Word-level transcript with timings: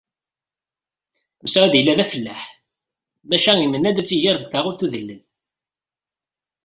Mesεud 1.41 1.73
yella 1.75 1.97
d 1.97 1.99
afellaḥ 2.03 2.41
maca 3.29 3.51
imenna-d 3.65 3.97
ad 3.99 4.05
tt-iger 4.07 4.35
deg 4.39 4.49
taɣult 4.51 4.85
udellel. 4.85 5.21